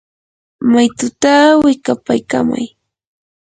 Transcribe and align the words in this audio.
maytutaa 0.71 1.47
wikapaykamay. 1.63 2.65